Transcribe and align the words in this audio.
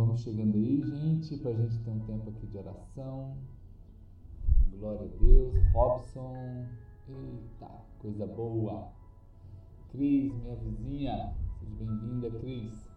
Vamos 0.00 0.22
chegando 0.22 0.56
aí, 0.56 0.82
gente, 0.82 1.36
para 1.36 1.50
a 1.50 1.54
gente 1.54 1.78
ter 1.80 1.90
um 1.90 2.00
tempo 2.06 2.30
aqui 2.30 2.46
de 2.46 2.56
oração. 2.56 3.36
Glória 4.78 5.02
a 5.02 5.22
Deus. 5.22 5.54
Robson. 5.74 6.64
Eita, 7.06 7.70
coisa 7.98 8.26
boa. 8.26 8.88
Cris, 9.90 10.32
minha 10.32 10.56
vizinha. 10.56 11.34
Seja 11.58 11.74
bem-vinda, 11.74 12.30
Cris. 12.30 12.88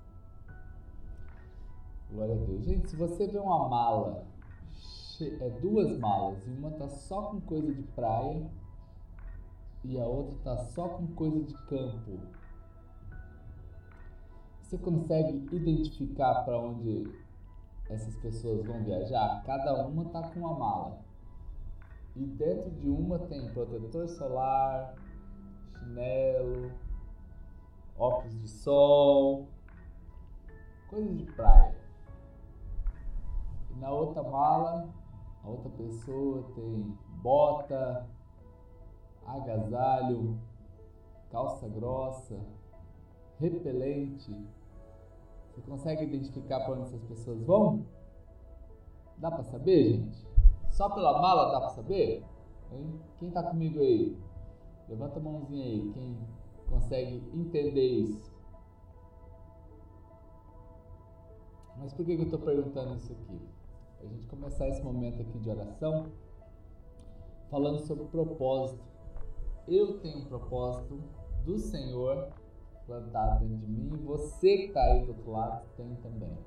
Glória 2.09 2.35
a 2.35 2.37
Deus. 2.37 2.63
Gente, 2.63 2.89
se 2.89 2.95
você 2.95 3.27
vê 3.27 3.37
uma 3.37 3.67
mala, 3.67 4.25
é 5.41 5.49
duas 5.59 5.99
malas, 5.99 6.47
e 6.47 6.51
uma 6.51 6.71
tá 6.71 6.87
só 6.87 7.23
com 7.23 7.41
coisa 7.41 7.73
de 7.73 7.83
praia 7.83 8.49
e 9.83 9.99
a 9.99 10.05
outra 10.05 10.37
tá 10.41 10.57
só 10.57 10.87
com 10.87 11.07
coisa 11.07 11.43
de 11.43 11.53
campo. 11.65 12.17
Você 14.73 14.79
consegue 14.79 15.55
identificar 15.55 16.43
para 16.45 16.57
onde 16.57 17.07
essas 17.87 18.15
pessoas 18.15 18.65
vão 18.65 18.83
viajar? 18.83 19.43
Cada 19.45 19.85
uma 19.85 20.05
tá 20.05 20.23
com 20.29 20.39
uma 20.39 20.57
mala. 20.57 20.99
E 22.15 22.25
dentro 22.25 22.71
de 22.71 22.89
uma 22.89 23.19
tem 23.19 23.53
protetor 23.53 24.09
solar, 24.09 24.95
chinelo, 25.77 26.71
óculos 27.95 28.41
de 28.41 28.47
sol, 28.47 29.47
coisas 30.89 31.17
de 31.19 31.25
praia. 31.33 31.75
E 33.69 33.79
na 33.79 33.91
outra 33.91 34.23
mala, 34.23 34.89
a 35.43 35.49
outra 35.49 35.69
pessoa 35.69 36.51
tem 36.55 36.97
bota, 37.21 38.07
agasalho, 39.27 40.35
calça 41.29 41.67
grossa, 41.67 42.39
repelente. 43.39 44.62
Você 45.53 45.61
consegue 45.61 46.03
identificar 46.03 46.61
para 46.61 46.73
onde 46.73 46.83
essas 46.83 47.03
pessoas 47.03 47.39
vão? 47.43 47.85
Dá 49.17 49.29
para 49.29 49.43
saber, 49.43 49.93
gente? 49.93 50.27
Só 50.71 50.89
pela 50.89 51.21
mala 51.21 51.51
dá 51.51 51.59
para 51.59 51.69
saber? 51.69 52.25
Hein? 52.71 52.99
Quem 53.19 53.27
está 53.27 53.43
comigo 53.43 53.79
aí? 53.79 54.17
Levanta 54.89 55.19
a 55.19 55.21
mãozinha 55.21 55.63
aí, 55.63 55.91
quem 55.93 56.17
consegue 56.67 57.23
entender 57.33 57.87
isso. 57.87 58.33
Mas 61.77 61.93
por 61.93 62.03
que, 62.05 62.15
que 62.15 62.21
eu 62.21 62.25
estou 62.25 62.39
perguntando 62.39 62.95
isso 62.95 63.11
aqui? 63.11 63.39
Para 63.97 64.07
a 64.07 64.09
gente 64.09 64.27
começar 64.27 64.67
esse 64.69 64.81
momento 64.81 65.21
aqui 65.21 65.37
de 65.37 65.49
oração, 65.49 66.11
falando 67.51 67.79
sobre 67.79 68.05
propósito. 68.05 68.83
Eu 69.67 69.99
tenho 69.99 70.17
um 70.17 70.25
propósito 70.25 70.99
do 71.45 71.59
Senhor 71.59 72.29
plantado 72.85 73.45
dentro 73.45 73.57
de 73.57 73.67
mim, 73.67 73.89
você 74.03 74.57
que 74.57 74.65
está 74.67 74.81
aí 74.83 75.01
do 75.05 75.09
outro 75.09 75.31
lado 75.31 75.65
tem 75.77 75.95
também. 75.95 76.37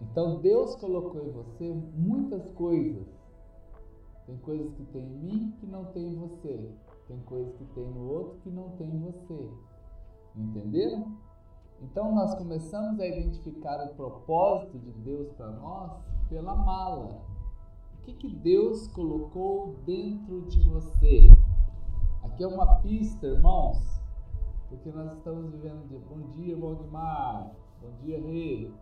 Então 0.00 0.40
Deus 0.40 0.74
colocou 0.76 1.24
em 1.24 1.30
você 1.30 1.72
muitas 1.94 2.50
coisas. 2.50 3.06
Tem 4.26 4.36
coisas 4.38 4.72
que 4.74 4.84
tem 4.86 5.04
em 5.04 5.18
mim 5.18 5.54
que 5.58 5.66
não 5.66 5.84
tem 5.86 6.08
em 6.08 6.16
você. 6.16 6.70
Tem 7.08 7.18
coisas 7.20 7.54
que 7.56 7.64
tem 7.66 7.88
no 7.88 8.08
outro 8.10 8.38
que 8.40 8.50
não 8.50 8.70
tem 8.70 8.88
em 8.88 9.00
você. 9.00 9.50
Entenderam? 10.36 11.16
Então 11.80 12.14
nós 12.14 12.34
começamos 12.34 12.98
a 13.00 13.06
identificar 13.06 13.84
o 13.84 13.94
propósito 13.94 14.78
de 14.78 14.90
Deus 14.92 15.30
para 15.32 15.50
nós 15.52 15.92
pela 16.28 16.54
mala. 16.54 17.22
O 17.98 18.02
que, 18.02 18.14
que 18.14 18.28
Deus 18.28 18.86
colocou 18.88 19.76
dentro 19.84 20.42
de 20.42 20.68
você? 20.68 21.28
Aqui 22.22 22.42
é 22.42 22.46
uma 22.46 22.80
pista, 22.80 23.26
irmãos, 23.26 23.95
porque 24.68 24.90
nós 24.90 25.12
estamos 25.12 25.50
vivendo 25.52 25.86
de 25.88 25.96
bom 25.98 26.20
dia, 26.32 26.56
Valdemar, 26.56 27.52
bom 27.80 27.90
dia, 28.02 28.20
Rei, 28.20 28.72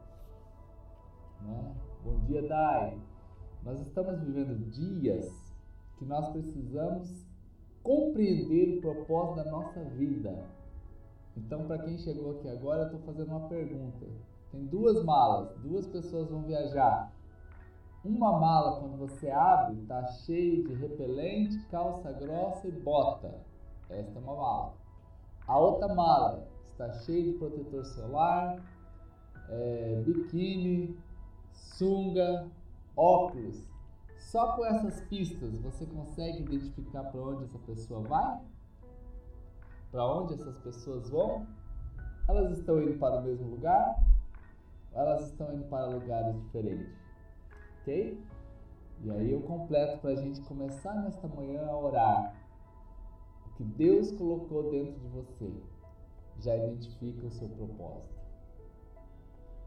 né? 1.42 1.74
bom 2.02 2.18
dia, 2.26 2.46
Dai. 2.48 2.98
Nós 3.62 3.80
estamos 3.80 4.20
vivendo 4.20 4.70
dias 4.70 5.30
que 5.98 6.04
nós 6.04 6.28
precisamos 6.30 7.26
compreender 7.82 8.78
o 8.78 8.80
propósito 8.80 9.36
da 9.36 9.50
nossa 9.50 9.84
vida. 9.90 10.44
Então, 11.36 11.66
para 11.66 11.78
quem 11.78 11.98
chegou 11.98 12.32
aqui 12.32 12.48
agora, 12.48 12.82
eu 12.82 12.86
estou 12.86 13.00
fazendo 13.00 13.28
uma 13.28 13.48
pergunta. 13.48 14.06
Tem 14.52 14.64
duas 14.66 15.04
malas, 15.04 15.54
duas 15.58 15.86
pessoas 15.86 16.30
vão 16.30 16.42
viajar. 16.42 17.12
Uma 18.04 18.38
mala, 18.38 18.80
quando 18.80 18.98
você 18.98 19.30
abre, 19.30 19.80
está 19.80 20.06
cheia 20.06 20.62
de 20.62 20.74
repelente, 20.74 21.58
calça 21.70 22.12
grossa 22.12 22.68
e 22.68 22.72
bota. 22.72 23.34
Esta 23.88 24.18
é 24.18 24.22
uma 24.22 24.36
mala. 24.36 24.83
A 25.46 25.58
outra 25.58 25.94
mala 25.94 26.48
está 26.72 26.90
cheia 27.00 27.22
de 27.22 27.38
protetor 27.38 27.84
solar, 27.84 28.62
é, 29.48 30.02
biquíni, 30.04 30.98
sunga, 31.52 32.48
óculos. 32.96 33.68
Só 34.16 34.56
com 34.56 34.64
essas 34.64 35.00
pistas 35.02 35.56
você 35.58 35.86
consegue 35.86 36.42
identificar 36.42 37.04
para 37.04 37.20
onde 37.20 37.44
essa 37.44 37.58
pessoa 37.58 38.00
vai? 38.00 38.40
Para 39.90 40.06
onde 40.06 40.34
essas 40.34 40.58
pessoas 40.58 41.08
vão? 41.10 41.46
Elas 42.26 42.58
estão 42.58 42.82
indo 42.82 42.98
para 42.98 43.20
o 43.20 43.22
mesmo 43.22 43.50
lugar? 43.50 44.02
Ou 44.92 45.00
elas 45.00 45.26
estão 45.26 45.52
indo 45.52 45.64
para 45.66 45.86
lugares 45.86 46.34
diferentes? 46.42 46.92
Ok? 47.82 48.18
E 49.02 49.10
aí 49.10 49.30
eu 49.30 49.42
completo 49.42 49.98
para 49.98 50.10
a 50.10 50.16
gente 50.16 50.40
começar 50.42 50.94
nesta 50.94 51.28
manhã 51.28 51.66
a 51.66 51.76
orar. 51.76 52.34
Que 53.56 53.64
Deus 53.64 54.10
colocou 54.12 54.70
dentro 54.70 54.98
de 55.00 55.08
você 55.08 55.52
já 56.40 56.56
identifica 56.56 57.26
o 57.26 57.30
seu 57.30 57.48
propósito. 57.48 58.14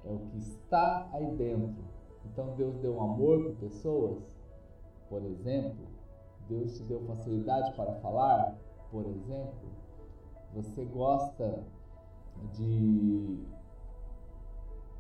É 0.06 0.12
o 0.12 0.20
que 0.20 0.38
está 0.40 1.10
aí 1.14 1.36
dentro. 1.36 1.84
Então 2.26 2.56
Deus 2.56 2.76
deu 2.78 3.02
amor 3.02 3.44
por 3.44 3.56
pessoas, 3.56 4.24
por 5.10 5.24
exemplo. 5.24 5.88
Deus 6.50 6.78
te 6.78 6.84
deu 6.84 7.02
facilidade 7.06 7.74
para 7.76 7.94
falar, 7.96 8.58
por 8.92 9.06
exemplo 9.06 9.78
você 10.54 10.86
gosta 10.86 11.64
de 12.54 13.38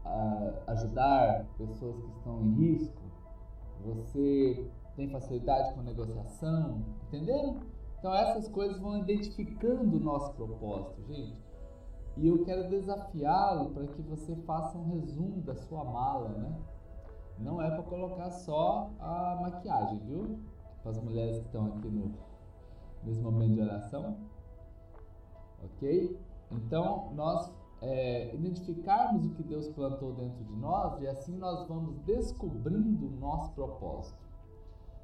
uh, 0.05 0.53
ajudar 0.67 1.45
pessoas 1.57 1.95
que 1.99 2.11
estão 2.17 2.41
em 2.41 2.53
risco, 2.55 3.01
você 3.83 4.69
tem 4.95 5.09
facilidade 5.09 5.73
com 5.73 5.81
negociação, 5.81 6.83
entenderam? 7.07 7.61
Então 8.00 8.13
essas 8.13 8.47
coisas 8.47 8.80
vão 8.80 8.97
identificando 8.97 9.97
o 9.97 10.00
nosso 10.00 10.34
propósito, 10.34 11.02
gente. 11.08 11.38
E 12.18 12.28
eu 12.28 12.44
quero 12.44 12.69
desafiá-lo 12.69 13.72
para 13.72 13.88
que 13.88 14.02
você 14.02 14.35
faça 14.38 14.78
um 14.78 14.90
resumo 14.90 15.41
da 15.41 15.56
sua 15.56 15.84
mala, 15.84 16.30
né? 16.30 16.58
Não 17.40 17.62
é 17.62 17.69
para 17.69 17.84
colocar 17.84 18.31
só 18.31 18.90
a 19.00 19.38
maquiagem, 19.41 20.00
viu? 20.00 20.40
Para 20.81 20.91
as 20.91 21.03
mulheres 21.03 21.38
que 21.40 21.46
estão 21.46 21.68
aqui 21.68 21.88
no, 21.88 22.12
nesse 23.03 23.22
momento 23.22 23.53
de 23.53 23.62
oração 23.62 24.18
ok? 25.64 26.19
Então, 26.52 27.12
nós 27.14 27.52
é, 27.81 28.34
identificarmos 28.34 29.25
o 29.25 29.29
que 29.31 29.44
Deus 29.44 29.68
plantou 29.69 30.14
dentro 30.14 30.44
de 30.44 30.56
nós 30.56 31.00
e 31.02 31.08
assim 31.08 31.35
nós 31.38 31.68
vamos 31.68 31.96
descobrindo 32.06 33.08
o 33.08 33.19
nosso 33.19 33.52
propósito. 33.52 34.18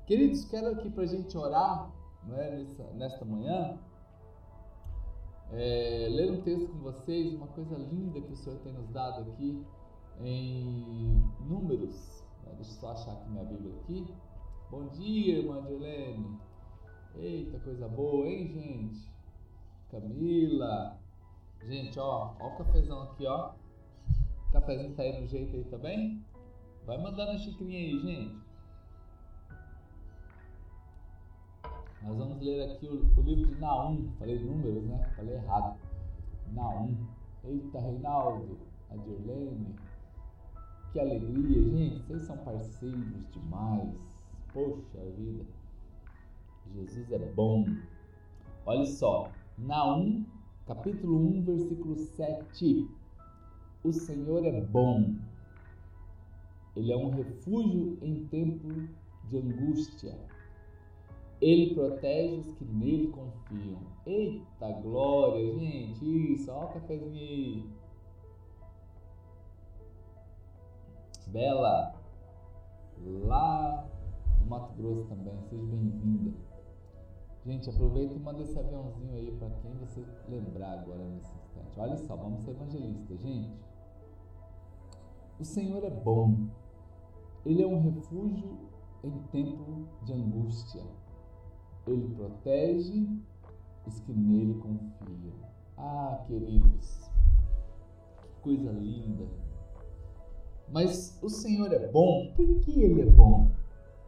Queridos, 0.06 0.46
quero 0.46 0.70
aqui 0.70 0.90
para 0.90 1.04
a 1.04 1.08
gente 1.08 1.38
orar 1.38 1.92
né, 2.28 2.50
nessa, 2.58 2.84
nesta 2.94 3.26
manhã, 3.26 3.78
é, 5.52 6.08
ler 6.10 6.32
um 6.32 6.42
texto 6.42 6.68
com 6.68 6.80
vocês, 6.80 7.34
uma 7.34 7.48
coisa 7.48 7.76
linda 7.78 8.22
que 8.22 8.34
o 8.34 8.36
Senhor 8.36 8.60
tem 8.60 8.74
nos 8.74 8.90
dado 8.90 9.22
aqui 9.32 9.64
em 10.22 11.24
Números. 11.42 12.24
Né, 12.44 12.54
deixa 12.56 12.72
eu 12.72 12.76
só 12.76 12.92
achar 12.92 13.14
aqui 13.14 13.30
minha 13.30 13.44
Bíblia 13.44 13.74
aqui. 13.82 14.08
Bom 14.72 14.88
dia, 14.88 15.40
irmã 15.40 15.62
Dilene. 15.64 16.40
Eita, 17.16 17.60
coisa 17.60 17.88
boa, 17.88 18.28
hein, 18.28 18.48
gente? 18.48 19.08
Camila. 19.92 20.98
Gente, 21.62 22.00
ó, 22.00 22.34
ó 22.40 22.48
o 22.48 22.58
cafezão 22.58 23.04
aqui, 23.04 23.28
ó. 23.28 23.52
O 24.48 24.52
cafezinho 24.52 24.96
tá 24.96 25.04
aí 25.04 25.22
no 25.22 25.28
jeito 25.28 25.56
aí 25.56 25.64
também? 25.66 26.26
Vai 26.86 26.98
mandando 26.98 27.32
a 27.32 27.38
xicrinha 27.38 27.78
aí, 27.78 28.00
gente. 28.00 28.43
Nós 32.04 32.18
vamos 32.18 32.42
ler 32.42 32.70
aqui 32.70 32.86
o, 32.86 33.18
o 33.18 33.22
livro 33.24 33.48
de 33.48 33.62
Naum. 33.62 34.10
Falei 34.20 34.38
números, 34.38 34.84
né? 34.84 35.10
Falei 35.16 35.36
errado. 35.36 35.80
Naum. 36.52 36.98
Eita, 37.46 37.80
Reinaldo, 37.80 38.58
a 38.92 38.96
Dirlene. 38.98 39.74
Que 40.92 41.00
alegria, 41.00 41.64
gente. 41.64 42.04
Vocês 42.04 42.24
são 42.24 42.38
parceiros 42.40 43.32
demais. 43.32 43.96
Poxa 44.54 45.00
vida. 45.18 45.46
Jesus 46.76 47.10
é 47.10 47.20
bom. 47.20 47.66
Olha 48.66 48.86
só. 48.86 49.32
Naum, 49.58 50.26
capítulo 50.68 51.18
1, 51.38 51.44
versículo 51.44 51.96
7. 51.96 52.90
O 53.82 53.94
Senhor 53.94 54.46
é 54.46 54.60
bom. 54.60 55.16
Ele 56.76 56.92
é 56.92 56.98
um 56.98 57.12
refúgio 57.12 57.98
em 58.02 58.26
tempo 58.26 58.68
de 59.30 59.38
angústia. 59.38 60.18
Ele 61.44 61.76
protege 61.76 62.38
os 62.38 62.54
que 62.54 62.64
nele 62.64 63.08
confiam. 63.10 63.82
Eita 64.06 64.72
glória, 64.80 65.54
gente! 65.60 66.36
Isso, 66.36 66.50
olha 66.50 66.68
o 66.68 66.74
cafezinho 66.74 67.20
aí. 67.20 67.70
Bela, 71.28 71.96
lá 73.26 73.90
do 74.40 74.46
Mato 74.46 74.74
Grosso 74.76 75.04
também, 75.10 75.38
seja 75.50 75.66
bem-vinda. 75.66 76.32
Gente, 77.46 77.70
aproveita 77.70 78.14
e 78.14 78.20
manda 78.20 78.42
esse 78.42 78.58
aviãozinho 78.58 79.14
aí 79.14 79.32
para 79.38 79.50
quem 79.50 79.74
você 79.80 80.02
lembrar 80.30 80.80
agora 80.80 81.04
nesse 81.04 81.30
instante. 81.36 81.78
Olha 81.78 81.98
só, 81.98 82.16
vamos 82.16 82.40
ser 82.44 82.52
evangelistas, 82.52 83.20
gente. 83.20 83.52
O 85.38 85.44
Senhor 85.44 85.84
é 85.84 85.90
bom. 85.90 86.48
Ele 87.46 87.62
é 87.62 87.68
um 87.68 87.82
refúgio 87.82 88.60
em 89.04 89.12
tempo 89.24 89.90
de 90.04 90.14
angústia. 90.14 91.03
Ele 91.88 92.08
protege 92.16 93.08
os 93.86 94.00
que 94.00 94.14
nele 94.14 94.54
confiam. 94.56 95.34
Ah, 95.78 96.24
queridos, 96.28 97.10
que 98.22 98.42
coisa 98.42 98.72
linda. 98.72 99.26
Mas 100.70 101.20
o 101.22 101.30
Senhor 101.30 101.72
é 101.74 101.88
bom, 101.92 102.32
por 102.36 102.60
que 102.62 102.82
Ele 102.82 103.02
é 103.02 103.06
bom? 103.06 103.52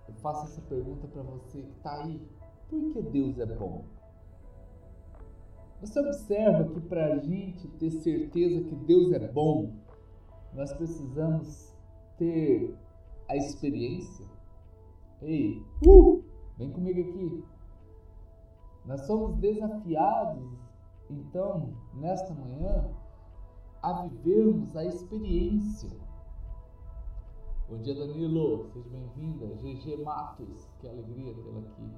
Eu 0.07 0.13
faço 0.15 0.45
essa 0.45 0.61
pergunta 0.61 1.07
para 1.07 1.21
você 1.21 1.61
que 1.61 1.71
está 1.71 2.03
aí. 2.03 2.21
Por 2.69 2.91
que 2.91 3.01
Deus 3.01 3.37
é 3.39 3.45
bom? 3.45 3.83
Você 5.81 5.99
observa 5.99 6.63
que 6.63 6.79
para 6.81 7.13
a 7.13 7.17
gente 7.19 7.67
ter 7.67 7.91
certeza 7.91 8.63
que 8.63 8.75
Deus 8.75 9.11
é 9.11 9.19
bom, 9.19 9.73
nós 10.53 10.73
precisamos 10.73 11.75
ter 12.17 12.73
a 13.27 13.35
experiência. 13.35 14.25
Ei, 15.21 15.61
uh, 15.85 16.23
vem 16.57 16.71
comigo 16.71 17.01
aqui. 17.01 17.43
Nós 18.85 19.01
somos 19.01 19.35
desafiados, 19.37 20.47
então, 21.09 21.73
nesta 21.95 22.33
manhã, 22.33 22.87
a 23.81 24.03
vivermos 24.03 24.75
a 24.75 24.85
experiência. 24.85 25.89
Bom 27.67 27.79
dia, 27.79 27.95
Danilo. 27.95 28.69
Seja 28.71 28.87
bem-vinda. 28.89 29.47
GG 29.55 30.03
Matos. 30.03 30.69
Que 30.79 30.87
alegria 30.87 31.33
tê-la 31.33 31.61
aqui. 31.61 31.91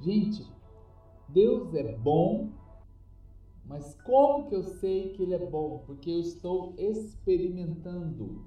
Gente, 0.00 0.52
Deus 1.28 1.74
é 1.74 1.96
bom, 1.96 2.50
mas 3.64 3.94
como 4.02 4.46
que 4.46 4.54
eu 4.54 4.62
sei 4.62 5.14
que 5.14 5.22
Ele 5.22 5.34
é 5.34 5.46
bom? 5.46 5.82
Porque 5.86 6.10
eu 6.10 6.20
estou 6.20 6.74
experimentando. 6.76 8.44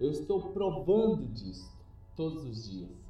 Eu 0.00 0.12
estou 0.12 0.52
provando 0.52 1.26
disso 1.32 1.76
todos 2.14 2.44
os 2.44 2.70
dias. 2.70 3.07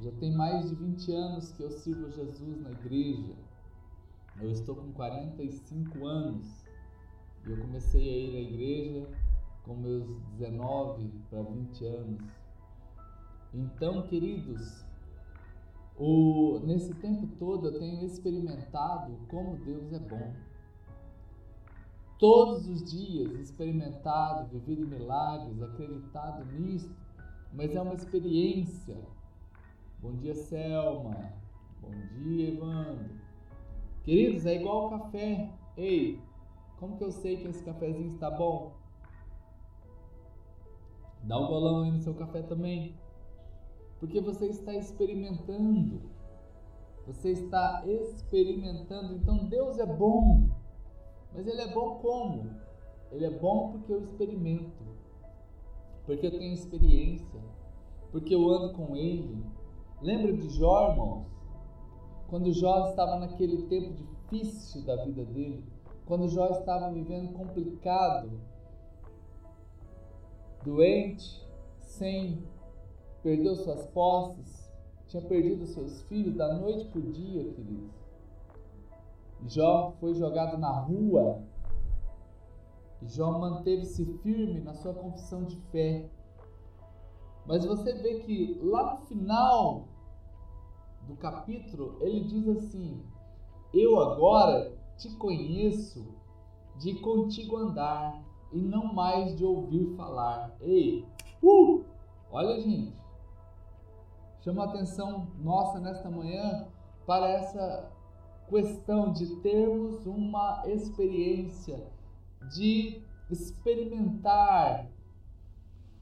Já 0.00 0.12
tem 0.12 0.32
mais 0.32 0.68
de 0.68 0.76
20 0.76 1.12
anos 1.12 1.52
que 1.52 1.62
eu 1.62 1.70
sirvo 1.70 2.10
Jesus 2.10 2.60
na 2.62 2.70
igreja. 2.70 3.34
Eu 4.40 4.50
estou 4.50 4.76
com 4.76 4.92
45 4.92 6.06
anos. 6.06 6.64
Eu 7.44 7.56
comecei 7.58 8.02
a 8.02 8.16
ir 8.16 8.36
à 8.36 8.40
igreja 8.40 9.08
com 9.64 9.74
meus 9.74 10.06
19 10.36 11.10
para 11.28 11.42
20 11.42 11.84
anos. 11.84 12.22
Então, 13.52 14.02
queridos, 14.02 14.84
o, 15.96 16.60
nesse 16.60 16.94
tempo 16.94 17.26
todo 17.36 17.66
eu 17.66 17.78
tenho 17.80 18.04
experimentado 18.04 19.18
como 19.28 19.56
Deus 19.64 19.92
é 19.92 19.98
bom. 19.98 20.32
Todos 22.20 22.68
os 22.68 22.88
dias 22.88 23.32
experimentado, 23.32 24.48
vivido 24.48 24.86
milagres, 24.86 25.60
acreditado 25.60 26.44
nisso, 26.52 26.94
mas 27.52 27.74
é 27.74 27.80
uma 27.80 27.94
experiência. 27.94 28.96
Bom 30.00 30.12
dia, 30.12 30.32
Selma. 30.32 31.32
Bom 31.80 31.90
dia, 32.12 32.50
Evandro. 32.50 33.18
Queridos, 34.04 34.46
é 34.46 34.54
igual 34.54 34.86
o 34.86 34.90
café. 34.90 35.50
Ei, 35.76 36.20
como 36.78 36.96
que 36.96 37.02
eu 37.02 37.10
sei 37.10 37.36
que 37.36 37.48
esse 37.48 37.64
cafezinho 37.64 38.06
está 38.06 38.30
bom? 38.30 38.74
Dá 41.24 41.36
um 41.36 41.48
golão 41.48 41.82
aí 41.82 41.90
no 41.90 41.98
seu 41.98 42.14
café 42.14 42.42
também. 42.42 42.94
Porque 43.98 44.20
você 44.20 44.46
está 44.46 44.72
experimentando. 44.72 46.00
Você 47.04 47.32
está 47.32 47.82
experimentando. 47.84 49.16
Então 49.16 49.46
Deus 49.46 49.80
é 49.80 49.86
bom. 49.86 50.48
Mas 51.34 51.44
Ele 51.48 51.60
é 51.60 51.74
bom 51.74 51.96
como? 51.96 52.48
Ele 53.10 53.24
é 53.24 53.30
bom 53.30 53.72
porque 53.72 53.92
eu 53.92 53.98
experimento. 53.98 54.84
Porque 56.06 56.24
eu 56.24 56.38
tenho 56.38 56.54
experiência. 56.54 57.40
Porque 58.12 58.32
eu 58.32 58.48
ando 58.48 58.72
com 58.74 58.94
Ele. 58.94 59.57
Lembra 60.00 60.32
de 60.32 60.48
Jó, 60.50 60.92
irmãos? 60.92 61.26
Quando 62.28 62.52
Jó 62.52 62.90
estava 62.90 63.16
naquele 63.16 63.62
tempo 63.62 63.94
difícil 63.94 64.84
da 64.84 65.04
vida 65.04 65.24
dele. 65.24 65.64
Quando 66.06 66.28
Jó 66.28 66.46
estava 66.46 66.90
vivendo 66.92 67.32
complicado. 67.32 68.30
Doente. 70.64 71.46
Sem 71.80 72.44
perdeu 73.22 73.56
suas 73.56 73.86
posses, 73.86 74.70
tinha 75.08 75.22
perdido 75.22 75.66
seus 75.66 76.02
filhos 76.02 76.36
da 76.36 76.54
noite 76.54 76.84
para 76.86 77.00
o 77.00 77.12
dia, 77.12 77.44
queridos. 77.52 77.90
Jó 79.46 79.94
foi 79.98 80.14
jogado 80.14 80.58
na 80.58 80.70
rua. 80.70 81.42
Jó 83.02 83.38
manteve-se 83.38 84.04
firme 84.22 84.60
na 84.60 84.74
sua 84.74 84.94
confissão 84.94 85.44
de 85.44 85.56
fé. 85.72 86.08
Mas 87.48 87.64
você 87.64 87.94
vê 87.94 88.20
que 88.20 88.60
lá 88.62 88.94
no 88.94 89.06
final 89.06 89.88
do 91.06 91.16
capítulo 91.16 91.96
ele 92.02 92.20
diz 92.24 92.46
assim: 92.46 93.02
Eu 93.72 93.98
agora 93.98 94.76
te 94.98 95.08
conheço 95.16 96.06
de 96.76 96.96
contigo 96.96 97.56
andar 97.56 98.22
e 98.52 98.58
não 98.58 98.92
mais 98.92 99.34
de 99.34 99.46
ouvir 99.46 99.96
falar. 99.96 100.54
Ei, 100.60 101.06
uh, 101.42 101.82
olha 102.30 102.60
gente, 102.60 102.94
chama 104.42 104.64
a 104.64 104.66
atenção 104.66 105.28
nossa 105.38 105.80
nesta 105.80 106.10
manhã 106.10 106.68
para 107.06 107.30
essa 107.30 107.90
questão 108.50 109.10
de 109.10 109.36
termos 109.36 110.04
uma 110.04 110.64
experiência, 110.66 111.82
de 112.54 113.02
experimentar, 113.30 114.86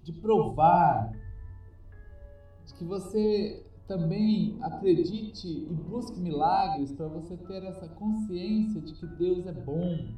de 0.03 0.13
provar, 0.13 1.13
que 2.79 2.85
você 2.85 3.65
também 3.87 4.59
acredite 4.63 5.49
e 5.49 5.75
busque 5.75 6.19
milagres 6.19 6.93
para 6.93 7.07
você 7.07 7.37
ter 7.37 7.63
essa 7.65 7.89
consciência 7.89 8.81
de 8.81 8.93
que 8.95 9.07
Deus 9.07 9.47
é 9.47 9.53
bom. 9.53 10.09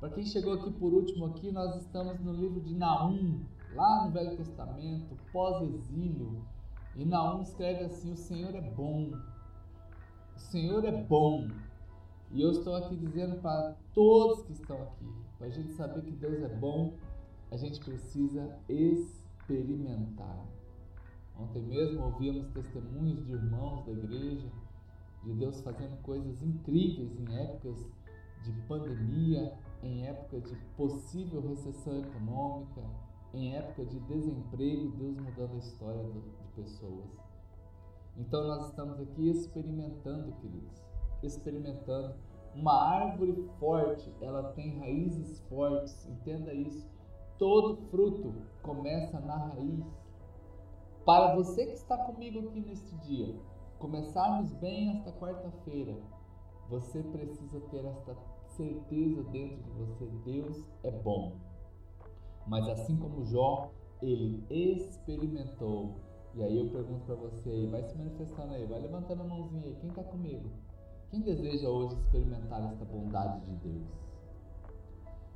Para 0.00 0.10
quem 0.10 0.24
chegou 0.24 0.54
aqui 0.54 0.70
por 0.72 0.92
último 0.92 1.26
aqui, 1.26 1.52
nós 1.52 1.76
estamos 1.76 2.18
no 2.20 2.32
livro 2.32 2.60
de 2.60 2.74
Naum, 2.74 3.40
lá 3.74 4.06
no 4.06 4.12
Velho 4.12 4.36
Testamento, 4.36 5.16
pós-exílio, 5.32 6.42
e 6.96 7.04
Naum 7.04 7.42
escreve 7.42 7.84
assim: 7.84 8.12
O 8.12 8.16
Senhor 8.16 8.54
é 8.54 8.60
bom. 8.60 9.12
O 10.34 10.38
Senhor 10.38 10.84
é 10.84 11.04
bom. 11.04 11.48
E 12.32 12.42
eu 12.42 12.50
estou 12.50 12.74
aqui 12.74 12.96
dizendo 12.96 13.40
para 13.40 13.76
todos 13.94 14.42
que 14.44 14.52
estão 14.52 14.82
aqui: 14.82 15.06
para 15.38 15.46
a 15.46 15.50
gente 15.50 15.72
saber 15.72 16.02
que 16.02 16.12
Deus 16.12 16.42
é 16.42 16.48
bom, 16.48 16.94
a 17.50 17.56
gente 17.56 17.78
precisa 17.80 18.56
experimentar. 18.68 20.59
Ontem 21.42 21.62
mesmo 21.62 22.04
ouvimos 22.04 22.48
testemunhos 22.48 23.24
de 23.26 23.32
irmãos 23.32 23.84
da 23.86 23.92
igreja, 23.92 24.48
de 25.24 25.32
Deus 25.34 25.60
fazendo 25.62 26.00
coisas 26.02 26.42
incríveis 26.42 27.18
em 27.18 27.36
épocas 27.38 27.86
de 28.42 28.52
pandemia, 28.68 29.52
em 29.82 30.06
época 30.06 30.40
de 30.40 30.54
possível 30.76 31.40
recessão 31.40 31.98
econômica, 31.98 32.82
em 33.32 33.54
época 33.54 33.84
de 33.84 33.98
desemprego, 34.00 34.90
Deus 34.96 35.16
mudando 35.16 35.54
a 35.54 35.58
história 35.58 36.02
de 36.02 36.20
pessoas. 36.54 37.08
Então 38.16 38.46
nós 38.46 38.68
estamos 38.68 39.00
aqui 39.00 39.30
experimentando, 39.30 40.32
queridos, 40.40 40.82
experimentando. 41.22 42.14
Uma 42.54 42.74
árvore 42.74 43.48
forte, 43.60 44.12
ela 44.20 44.52
tem 44.52 44.78
raízes 44.78 45.40
fortes, 45.48 46.06
entenda 46.08 46.52
isso. 46.52 46.88
Todo 47.38 47.76
fruto 47.88 48.34
começa 48.62 49.20
na 49.20 49.36
raiz. 49.36 49.84
Para 51.04 51.34
você 51.34 51.66
que 51.66 51.72
está 51.72 51.96
comigo 51.96 52.48
aqui 52.48 52.60
neste 52.60 52.94
dia, 52.98 53.34
começarmos 53.78 54.52
bem 54.54 54.90
esta 54.90 55.10
quarta-feira, 55.12 55.96
você 56.68 57.02
precisa 57.02 57.60
ter 57.70 57.84
esta 57.84 58.16
certeza 58.48 59.22
dentro 59.24 59.62
de 59.62 59.70
você: 59.70 60.06
Deus 60.24 60.64
é 60.84 60.90
bom. 60.90 61.32
Mas 62.46 62.68
assim 62.68 62.96
como 62.96 63.24
Jó, 63.24 63.70
ele 64.02 64.44
experimentou. 64.50 65.96
E 66.34 66.42
aí 66.42 66.56
eu 66.56 66.70
pergunto 66.70 67.04
para 67.06 67.16
você 67.16 67.50
aí, 67.50 67.66
vai 67.66 67.82
se 67.82 67.96
manifestando 67.96 68.54
aí, 68.54 68.64
vai 68.66 68.80
levantando 68.80 69.22
a 69.22 69.26
mãozinha 69.26 69.64
aí, 69.64 69.74
quem 69.80 69.90
está 69.90 70.02
comigo? 70.04 70.48
Quem 71.10 71.20
deseja 71.22 71.68
hoje 71.68 71.96
experimentar 71.96 72.62
esta 72.72 72.84
bondade 72.84 73.40
de 73.46 73.56
Deus? 73.56 73.88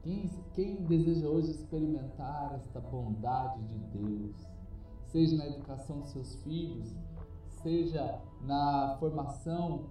Quem, 0.02 0.30
quem 0.52 0.76
deseja 0.84 1.26
hoje 1.26 1.50
experimentar 1.50 2.54
esta 2.54 2.78
bondade 2.78 3.60
de 3.64 3.78
Deus? 3.98 4.53
Seja 5.14 5.36
na 5.36 5.46
educação 5.46 6.00
dos 6.00 6.08
seus 6.08 6.34
filhos, 6.42 6.92
seja 7.62 8.20
na 8.40 8.96
formação 8.98 9.84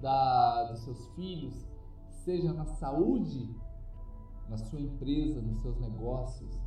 da, 0.00 0.64
dos 0.70 0.80
seus 0.80 1.06
filhos, 1.08 1.68
seja 2.24 2.50
na 2.54 2.64
saúde, 2.64 3.54
na 4.48 4.56
sua 4.56 4.80
empresa, 4.80 5.42
nos 5.42 5.60
seus 5.60 5.78
negócios, 5.78 6.58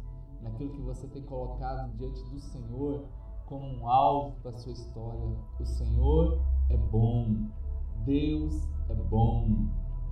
naquilo 0.43 0.70
que 0.74 0.82
você 0.84 1.08
tem 1.08 1.24
colocado 1.24 1.91
diante 1.98 2.24
do 2.25 2.39
Senhor 2.39 3.03
como 3.48 3.65
um 3.65 3.89
alvo 3.89 4.39
para 4.43 4.51
a 4.51 4.60
sua 4.60 4.74
história. 4.74 5.36
O 5.60 5.65
Senhor 5.65 6.39
é 6.70 6.77
bom, 6.77 7.50
Deus 8.05 8.70
é 8.89 8.93
bom, 8.93 9.70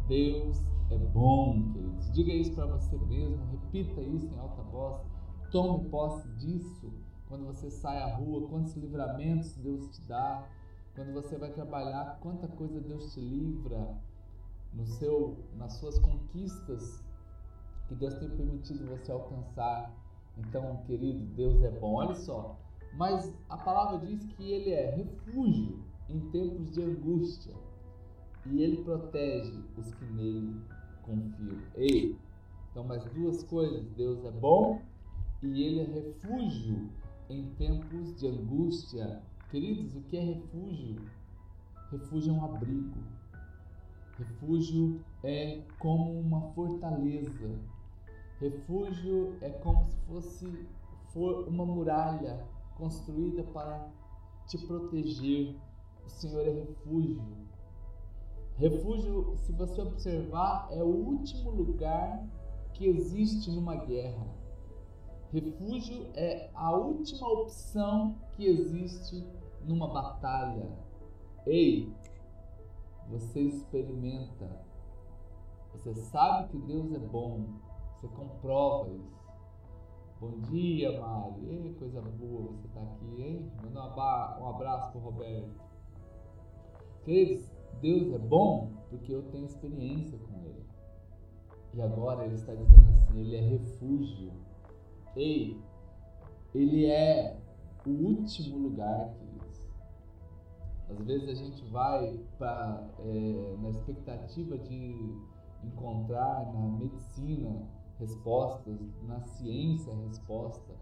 Deus 0.07 0.59
é 0.89 0.97
bom, 0.97 1.71
queridos. 1.71 2.11
Diga 2.13 2.33
isso 2.33 2.55
para 2.55 2.65
você 2.65 2.97
mesmo, 2.97 3.45
repita 3.51 4.01
isso 4.01 4.25
em 4.25 4.39
alta 4.39 4.63
voz, 4.63 5.03
tome 5.51 5.87
posse 5.89 6.27
disso 6.39 7.10
quando 7.31 7.45
você 7.45 7.71
sai 7.71 7.97
à 7.97 8.13
rua, 8.13 8.45
quantos 8.49 8.75
livramentos 8.75 9.55
Deus 9.55 9.87
te 9.87 10.01
dá, 10.01 10.45
quando 10.93 11.13
você 11.13 11.37
vai 11.37 11.49
trabalhar, 11.49 12.19
quanta 12.19 12.45
coisa 12.45 12.81
Deus 12.81 13.13
te 13.13 13.21
livra 13.21 13.97
no 14.73 14.85
seu, 14.85 15.37
nas 15.55 15.71
suas 15.75 15.97
conquistas 15.99 17.01
que 17.87 17.95
Deus 17.95 18.15
tem 18.15 18.29
permitido 18.31 18.85
você 18.85 19.13
alcançar. 19.13 19.95
Então, 20.37 20.83
querido, 20.85 21.23
Deus 21.33 21.63
é 21.63 21.71
bom. 21.71 21.93
Olha 21.93 22.15
só, 22.15 22.59
mas 22.95 23.33
a 23.47 23.55
palavra 23.55 24.05
diz 24.05 24.25
que 24.33 24.51
ele 24.51 24.71
é 24.71 24.93
refúgio 24.93 25.79
em 26.09 26.19
tempos 26.31 26.69
de 26.71 26.83
angústia 26.83 27.55
e 28.45 28.61
ele 28.61 28.83
protege 28.83 29.63
os 29.77 29.93
que 29.93 30.05
nele 30.05 30.59
confiam. 31.03 31.61
Ei, 31.75 32.17
então 32.69 32.83
mais 32.83 33.05
duas 33.05 33.41
coisas: 33.43 33.85
Deus 33.91 34.21
é 34.25 34.31
bom 34.31 34.81
e 35.41 35.63
ele 35.63 35.79
é 35.79 35.83
refúgio 35.85 36.89
em 37.31 37.45
tempos 37.55 38.19
de 38.19 38.27
angústia. 38.27 39.21
Queridos, 39.49 39.95
o 39.95 40.01
que 40.01 40.17
é 40.17 40.21
refúgio? 40.21 41.01
Refúgio 41.89 42.33
é 42.33 42.37
um 42.37 42.45
abrigo. 42.45 42.99
Refúgio 44.17 45.01
é 45.23 45.61
como 45.79 46.19
uma 46.19 46.41
fortaleza. 46.53 47.59
Refúgio 48.39 49.37
é 49.41 49.49
como 49.49 49.85
se 49.85 49.97
fosse 50.07 50.67
uma 51.47 51.65
muralha 51.65 52.45
construída 52.75 53.43
para 53.43 53.87
te 54.47 54.57
proteger. 54.57 55.55
O 56.05 56.09
Senhor 56.09 56.47
é 56.47 56.51
refúgio. 56.51 57.21
Refúgio, 58.57 59.35
se 59.37 59.51
você 59.53 59.81
observar, 59.81 60.67
é 60.71 60.83
o 60.83 60.87
último 60.87 61.51
lugar 61.51 62.27
que 62.73 62.85
existe 62.85 63.49
numa 63.51 63.75
guerra. 63.75 64.40
Refúgio 65.31 66.09
é 66.13 66.49
a 66.53 66.75
última 66.75 67.25
opção 67.25 68.17
que 68.33 68.45
existe 68.45 69.25
numa 69.63 69.87
batalha. 69.87 70.69
Ei, 71.45 71.89
você 73.09 73.39
experimenta, 73.39 74.61
você 75.71 75.93
sabe 75.95 76.49
que 76.49 76.57
Deus 76.57 76.91
é 76.91 76.99
bom, 76.99 77.45
você 77.95 78.09
comprova 78.09 78.89
isso. 78.89 79.21
Bom 80.19 80.37
dia, 80.51 80.99
Mari. 80.99 81.47
Ei, 81.47 81.75
coisa 81.79 82.01
boa 82.01 82.51
você 82.51 82.67
tá 82.67 82.81
aqui, 82.81 83.21
hein? 83.21 83.51
Manda 83.63 83.79
um 84.37 84.49
abraço 84.49 84.91
pro 84.91 84.99
Roberto. 84.99 85.61
Queridos, 87.05 87.49
Deus 87.81 88.13
é 88.13 88.19
bom 88.19 88.69
porque 88.89 89.15
eu 89.15 89.23
tenho 89.31 89.45
experiência 89.45 90.17
com 90.19 90.45
Ele. 90.45 90.65
E 91.73 91.81
agora 91.81 92.25
Ele 92.25 92.35
está 92.35 92.53
dizendo 92.53 92.89
assim: 92.89 93.17
Ele 93.17 93.35
é 93.37 93.41
refúgio. 93.41 94.50
Ei, 95.15 95.59
Ele 96.53 96.85
é 96.85 97.37
o 97.85 97.89
último 97.89 98.57
lugar, 98.57 99.13
queridos. 99.13 99.69
Às 100.89 100.99
vezes 101.05 101.29
a 101.29 101.33
gente 101.33 101.65
vai 101.65 102.19
pra, 102.37 102.87
é, 102.99 103.55
na 103.59 103.69
expectativa 103.69 104.57
de 104.57 104.95
encontrar 105.63 106.51
na 106.53 106.67
medicina 106.77 107.67
respostas, 107.99 108.79
na 109.03 109.21
ciência 109.21 109.93
resposta, 110.07 110.73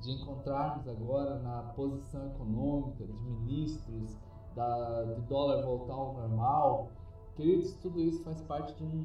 de 0.00 0.12
encontrarmos 0.12 0.88
agora 0.88 1.38
na 1.38 1.62
posição 1.74 2.26
econômica 2.26 3.06
de 3.06 3.12
ministros, 3.12 4.16
da, 4.54 5.02
do 5.02 5.22
dólar 5.22 5.64
voltar 5.64 5.94
ao 5.94 6.14
normal. 6.14 6.90
Queridos, 7.36 7.74
tudo 7.74 8.00
isso 8.00 8.22
faz 8.22 8.40
parte 8.42 8.74
de 8.74 8.84
um, 8.84 9.04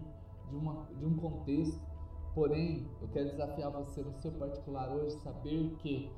de, 0.49 0.55
uma, 0.55 0.85
de 0.97 1.05
um 1.05 1.15
contexto. 1.15 1.88
Porém, 2.39 2.87
eu 3.01 3.07
quero 3.09 3.31
desafiar 3.31 3.69
você 3.69 4.01
no 4.01 4.13
seu 4.13 4.31
particular 4.31 4.89
hoje 4.95 5.13
saber 5.17 5.75
que 5.79 6.09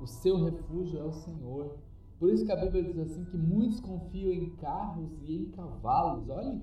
o 0.00 0.06
seu 0.08 0.42
refúgio 0.42 0.98
é 0.98 1.04
o 1.04 1.12
Senhor. 1.12 1.78
Por 2.18 2.30
isso 2.30 2.44
que 2.44 2.50
a 2.50 2.56
Bíblia 2.56 2.82
diz 2.82 2.98
assim 2.98 3.24
que 3.26 3.36
muitos 3.36 3.78
confiam 3.78 4.32
em 4.32 4.56
carros 4.56 5.12
e 5.22 5.36
em 5.36 5.50
cavalos. 5.52 6.28
Olhe, 6.28 6.60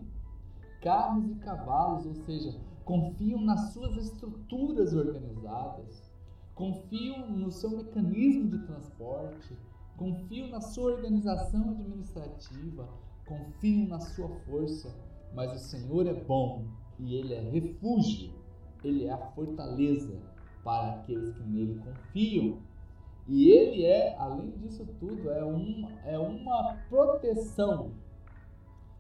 carros 0.82 1.32
e 1.32 1.36
cavalos, 1.36 2.06
ou 2.08 2.14
seja, 2.26 2.60
confiam 2.84 3.40
nas 3.40 3.72
suas 3.72 3.96
estruturas 3.96 4.94
organizadas, 4.94 6.12
confiam 6.54 7.32
no 7.32 7.50
seu 7.52 7.70
mecanismo 7.70 8.50
de 8.50 8.66
transporte, 8.66 9.58
confiam 9.96 10.50
na 10.50 10.60
sua 10.60 10.92
organização 10.92 11.70
administrativa, 11.70 12.90
confiam 13.26 13.88
na 13.88 14.02
sua 14.02 14.28
força, 14.46 14.94
mas 15.34 15.54
o 15.54 15.70
Senhor 15.70 16.06
é 16.06 16.14
bom 16.14 16.66
e 17.00 17.16
Ele 17.16 17.34
é 17.34 17.40
refúgio, 17.40 18.39
Ele 18.84 19.06
é 19.06 19.12
a 19.12 19.18
fortaleza 19.18 20.20
para 20.64 20.96
aqueles 20.96 21.34
que 21.34 21.44
nele 21.44 21.80
confiam. 21.80 22.60
E 23.28 23.52
Ele 23.52 23.86
é, 23.86 24.16
além 24.18 24.52
disso 24.52 24.86
tudo, 25.00 25.30
é 25.30 25.44
uma, 25.44 25.92
é 26.04 26.18
uma 26.18 26.78
proteção. 26.90 27.92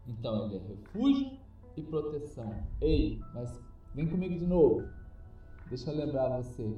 Então 0.07 0.45
Ele 0.45 0.57
é 0.57 0.59
refúgio 0.59 1.37
e 1.75 1.81
proteção. 1.81 2.53
Ei, 2.81 3.19
mas 3.33 3.59
Vem 3.95 4.07
comigo 4.07 4.37
de 4.37 4.45
novo. 4.45 4.87
Deixa 5.67 5.89
eu 5.91 5.97
lembrar 5.97 6.29
você. 6.37 6.77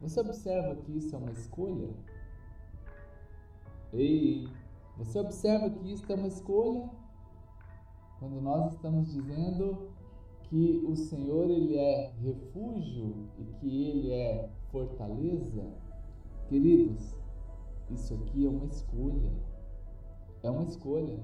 Você 0.00 0.20
observa 0.20 0.76
que 0.76 0.98
isso 0.98 1.14
é 1.14 1.18
uma 1.18 1.32
escolha? 1.32 1.88
Ei, 3.92 4.46
você 4.98 5.18
observa 5.18 5.70
que 5.70 5.90
isso 5.90 6.04
é 6.12 6.14
uma 6.14 6.28
escolha? 6.28 6.90
Quando 8.18 8.40
nós 8.42 8.74
estamos 8.74 9.12
dizendo 9.12 9.88
que 10.48 10.84
o 10.86 10.94
Senhor 10.94 11.50
ele 11.50 11.76
é 11.76 12.12
refúgio 12.20 13.28
e 13.38 13.44
que 13.44 13.88
ele 13.88 14.12
é 14.12 14.48
fortaleza, 14.70 15.64
queridos, 16.48 17.14
isso 17.90 18.14
aqui 18.14 18.46
é 18.46 18.48
uma 18.48 18.66
escolha. 18.66 19.32
É 20.42 20.50
uma 20.50 20.64
escolha. 20.64 21.18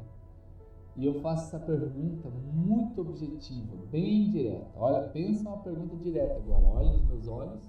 E 0.96 1.06
eu 1.06 1.20
faço 1.20 1.46
essa 1.46 1.64
pergunta 1.64 2.28
muito 2.52 3.00
objetiva, 3.00 3.76
bem 3.90 4.30
direta. 4.30 4.70
Olha, 4.76 5.08
pensa 5.08 5.48
uma 5.48 5.58
pergunta 5.58 5.96
direta 5.96 6.36
agora. 6.36 6.66
Olha 6.66 6.92
nos 6.92 7.04
meus 7.06 7.28
olhos. 7.28 7.62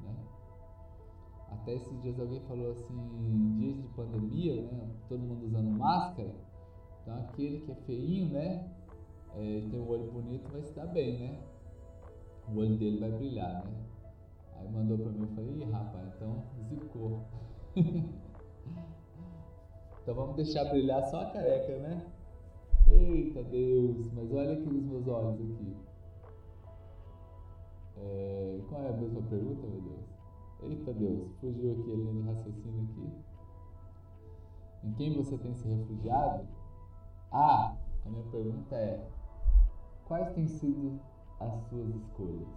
Né? 0.00 0.14
Até 1.50 1.74
esses 1.74 2.02
dias 2.02 2.18
alguém 2.18 2.40
falou 2.42 2.72
assim, 2.72 3.56
dias 3.58 3.76
de 3.80 3.88
pandemia, 3.88 4.62
né? 4.62 4.90
Todo 5.08 5.20
mundo 5.20 5.46
usando 5.46 5.70
máscara. 5.70 6.34
Então 7.02 7.18
aquele 7.18 7.60
que 7.60 7.70
é 7.70 7.74
feinho, 7.74 8.28
né? 8.32 8.68
É, 9.36 9.68
tem 9.70 9.80
um 9.80 9.88
olho 9.88 10.10
bonito, 10.10 10.50
vai 10.50 10.62
se 10.62 10.72
dar 10.74 10.86
bem, 10.86 11.18
né? 11.18 11.38
O 12.48 12.58
olho 12.58 12.76
dele 12.76 13.00
vai 13.00 13.10
brilhar, 13.10 13.64
né? 13.64 13.84
Aí 14.56 14.70
mandou 14.70 14.98
pra 14.98 15.10
mim, 15.10 15.22
eu 15.22 15.28
falei, 15.28 15.50
ih 15.50 15.64
rapaz, 15.64 16.08
então 16.14 16.42
zicou. 16.68 17.20
Então 20.04 20.14
vamos 20.14 20.36
deixar 20.36 20.66
brilhar 20.66 21.02
só 21.06 21.22
a 21.22 21.30
careca, 21.30 21.78
né? 21.78 22.06
Eita 22.90 23.42
Deus, 23.42 24.12
mas 24.12 24.30
olha 24.30 24.52
aqui 24.52 24.68
nos 24.68 24.84
meus 24.84 25.08
olhos 25.08 25.40
aqui. 25.40 25.76
É, 27.96 28.60
qual 28.68 28.82
é 28.82 28.88
a 28.90 28.92
mesma 28.92 29.22
pergunta, 29.22 29.66
meu 29.66 29.80
Deus? 29.80 30.04
Eita 30.62 30.92
Deus, 30.92 31.32
fugiu 31.40 31.72
aqui 31.72 31.90
a 31.90 31.94
linha 31.94 32.12
de 32.12 32.20
raciocínio 32.20 32.82
aqui. 32.82 33.12
Em 34.84 34.92
quem 34.92 35.14
você 35.14 35.38
tem 35.38 35.54
se 35.54 35.66
refugiado? 35.66 36.46
Ah, 37.32 37.74
a 38.04 38.08
minha 38.10 38.24
pergunta 38.24 38.76
é: 38.76 39.08
quais 40.06 40.32
têm 40.34 40.46
sido 40.46 41.00
as 41.40 41.52
suas 41.68 41.94
escolhas? 41.94 42.48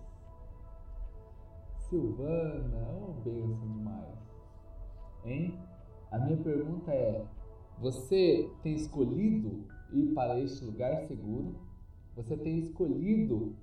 Silvana, 1.89 2.87
oh, 3.01 3.13
benção 3.21 3.71
demais. 3.73 4.17
Hein? 5.23 5.59
A 6.11 6.19
minha 6.19 6.37
pergunta 6.37 6.91
é: 6.91 7.25
você 7.79 8.49
tem 8.63 8.75
escolhido 8.75 9.65
ir 9.91 10.13
para 10.13 10.39
este 10.39 10.65
lugar 10.65 11.05
seguro? 11.05 11.55
Você 12.15 12.35
tem 12.35 12.59
escolhido 12.59 13.55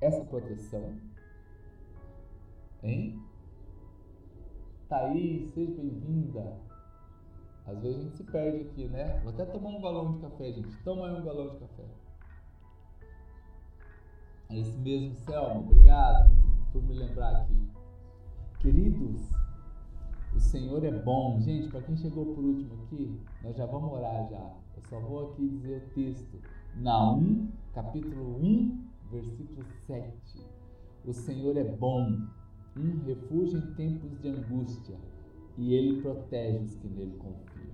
essa 0.00 0.24
proteção? 0.24 0.94
Hein? 2.82 3.20
Thaís, 4.88 5.50
seja 5.52 5.72
bem-vinda. 5.72 6.58
Às 7.64 7.80
vezes 7.80 7.98
a 7.98 8.02
gente 8.02 8.16
se 8.16 8.24
perde 8.24 8.68
aqui, 8.68 8.88
né? 8.88 9.20
Vou 9.20 9.32
até 9.32 9.46
tomar 9.46 9.70
um 9.70 9.80
galão 9.80 10.12
de 10.12 10.18
café, 10.18 10.52
gente. 10.52 10.76
Toma 10.82 11.08
aí 11.08 11.20
um 11.20 11.24
galão 11.24 11.50
de 11.50 11.60
café. 11.60 11.84
É 14.52 14.58
esse 14.58 14.78
mesmo, 14.80 15.14
Selma. 15.14 15.60
Obrigado 15.60 16.30
por 16.72 16.82
me 16.82 16.92
lembrar 16.92 17.34
aqui. 17.36 17.56
Queridos, 18.60 19.30
o 20.36 20.38
Senhor 20.38 20.84
é 20.84 20.90
bom. 20.90 21.40
Gente, 21.40 21.68
para 21.68 21.80
quem 21.80 21.96
chegou 21.96 22.26
por 22.34 22.44
último 22.44 22.74
aqui, 22.84 23.18
nós 23.42 23.56
já 23.56 23.64
vamos 23.64 23.90
orar 23.90 24.28
já. 24.28 24.54
Eu 24.76 24.82
só 24.90 25.00
vou 25.00 25.30
aqui 25.30 25.48
dizer 25.48 25.78
o 25.78 25.94
texto. 25.94 26.38
Naum, 26.76 27.48
capítulo 27.72 28.36
1, 28.44 28.84
versículo 29.10 29.64
7. 29.86 30.46
O 31.06 31.14
Senhor 31.14 31.56
é 31.56 31.64
bom 31.64 32.14
um 32.76 33.04
refúgio 33.06 33.58
em 33.58 33.74
tempos 33.74 34.20
de 34.20 34.28
angústia, 34.28 34.96
e 35.56 35.74
ele 35.74 36.02
protege 36.02 36.58
os 36.58 36.74
que 36.74 36.88
nele 36.88 37.16
confiam. 37.16 37.72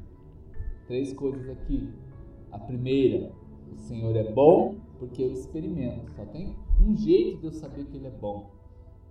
Três 0.87 1.13
coisas 1.13 1.49
aqui. 1.51 1.93
A 2.53 2.59
primeira, 2.61 3.33
o 3.73 3.77
Senhor 3.77 4.15
é 4.15 4.33
bom 4.33 4.77
porque 4.99 5.23
eu 5.23 5.33
experimento. 5.33 6.11
Só 6.12 6.25
tem 6.26 6.55
um 6.81 6.97
jeito 6.97 7.40
de 7.40 7.47
eu 7.47 7.52
saber 7.52 7.85
que 7.87 7.97
ele 7.97 8.07
é 8.07 8.11
bom, 8.11 8.50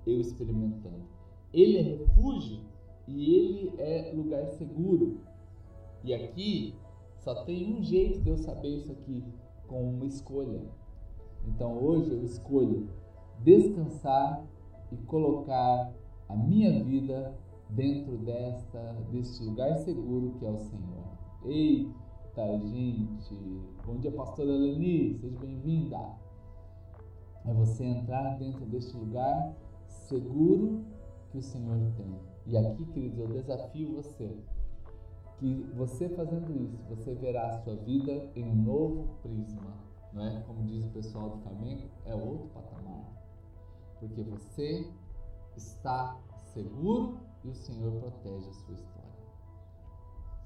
eu 0.06 0.20
experimentando. 0.20 1.06
Ele 1.54 1.78
é 1.78 1.82
refúgio 1.82 2.62
e 3.08 3.36
ele 3.36 3.74
é 3.78 4.12
lugar 4.14 4.46
seguro. 4.52 5.18
E 6.04 6.14
aqui 6.14 6.76
só 7.20 7.44
tem 7.44 7.74
um 7.74 7.82
jeito 7.82 8.22
de 8.22 8.30
eu 8.30 8.38
saber 8.38 8.70
isso 8.70 8.92
aqui, 8.92 9.24
com 9.68 9.90
uma 9.90 10.06
escolha. 10.06 10.62
Então 11.48 11.78
hoje 11.82 12.12
eu 12.12 12.24
escolho 12.24 12.90
descansar 13.44 14.46
e 14.92 14.98
colocar 14.98 15.94
a 16.28 16.36
minha 16.36 16.84
vida 16.84 17.34
dentro 17.70 18.18
desta 18.18 18.80
deste 19.12 19.44
lugar 19.44 19.78
seguro 19.80 20.34
que 20.40 20.46
é 20.46 20.50
o 20.50 20.58
Senhor. 20.58 21.08
Eita, 22.38 22.60
gente! 22.68 23.36
Bom 23.84 23.98
dia, 23.98 24.12
pastora 24.12 24.52
Leni, 24.52 25.18
seja 25.20 25.40
bem-vinda. 25.40 25.98
É 27.44 27.52
você 27.52 27.84
entrar 27.84 28.38
dentro 28.38 28.64
deste 28.68 28.96
lugar 28.96 29.56
seguro 29.88 30.86
que 31.32 31.40
o 31.40 31.42
Senhor 31.42 31.80
tem. 31.98 32.16
E 32.46 32.56
aqui, 32.56 32.86
queridos, 32.86 33.18
eu 33.18 33.28
desafio 33.30 33.96
você 33.96 34.38
que 35.40 35.68
você 35.76 36.10
fazendo 36.10 36.56
isso, 36.62 36.78
você 36.88 37.16
verá 37.16 37.48
a 37.48 37.58
sua 37.64 37.76
vida 37.78 38.30
em 38.36 38.44
um 38.44 38.56
novo 38.56 39.08
prisma, 39.24 39.74
não 40.14 40.28
é? 40.28 40.40
Como 40.42 40.64
diz 40.64 40.86
o 40.86 40.90
pessoal 40.90 41.32
do 41.32 41.38
Flamengo, 41.40 41.90
é 42.06 42.14
outro 42.14 42.50
patamar. 42.50 43.04
Porque 44.00 44.22
você 44.22 44.88
está 45.56 46.16
seguro 46.54 47.18
e 47.44 47.50
o 47.50 47.56
Senhor 47.56 47.94
protege 47.94 48.48
a 48.48 48.54
sua 48.54 48.76
história. 48.76 49.08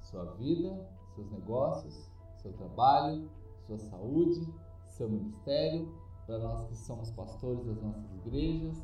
Sua 0.00 0.24
vida, 0.36 0.88
seus 1.14 1.30
negócios, 1.30 2.10
seu 2.36 2.52
trabalho, 2.52 3.28
sua 3.66 3.78
saúde, 3.78 4.46
seu 4.86 5.08
ministério, 5.08 5.92
para 6.26 6.38
nós 6.38 6.64
que 6.66 6.76
somos 6.76 7.10
pastores 7.10 7.64
das 7.64 7.80
nossas 7.82 8.12
igrejas, 8.14 8.76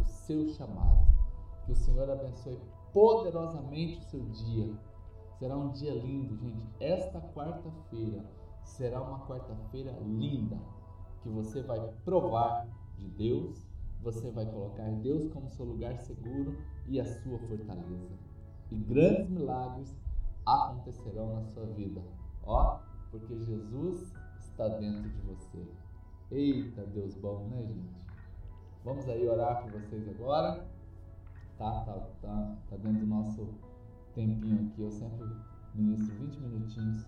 o 0.00 0.04
seu 0.04 0.48
chamado. 0.48 1.06
Que 1.64 1.72
o 1.72 1.76
Senhor 1.76 2.10
abençoe 2.10 2.58
poderosamente 2.92 3.98
o 3.98 4.02
seu 4.02 4.20
dia 4.20 4.74
Será 5.40 5.56
um 5.56 5.70
dia 5.70 5.94
lindo, 5.94 6.36
gente. 6.36 6.68
Esta 6.78 7.18
quarta-feira 7.18 8.22
será 8.62 9.00
uma 9.00 9.26
quarta-feira 9.26 9.90
linda 10.02 10.58
que 11.22 11.30
você 11.30 11.62
vai 11.62 11.80
provar 12.04 12.68
de 12.98 13.08
Deus, 13.08 13.66
você 14.02 14.30
vai 14.30 14.44
colocar 14.44 14.90
Deus 14.96 15.32
como 15.32 15.48
seu 15.48 15.64
lugar 15.64 15.96
seguro 15.96 16.58
e 16.86 17.00
a 17.00 17.06
sua 17.06 17.38
fortaleza. 17.38 18.18
E 18.70 18.76
grandes 18.76 19.30
milagres 19.30 19.96
acontecerão 20.54 21.34
na 21.34 21.44
sua 21.44 21.66
vida. 21.66 22.02
Ó, 22.44 22.78
porque 23.10 23.38
Jesus 23.38 24.12
está 24.40 24.68
dentro 24.68 25.08
de 25.08 25.20
você. 25.22 25.66
Eita, 26.30 26.82
Deus 26.86 27.14
bom, 27.16 27.48
né, 27.48 27.62
gente? 27.62 28.00
Vamos 28.84 29.08
aí 29.08 29.28
orar 29.28 29.62
por 29.62 29.72
vocês 29.72 30.08
agora. 30.08 30.66
Tá, 31.58 31.80
tá, 31.84 31.92
tá, 32.22 32.56
tá 32.70 32.76
dentro 32.76 33.00
do 33.00 33.06
nosso 33.06 33.48
tempinho 34.14 34.66
aqui, 34.66 34.82
eu 34.82 34.90
sempre 34.90 35.26
ministro 35.74 36.14
20 36.16 36.40
minutinhos, 36.40 37.06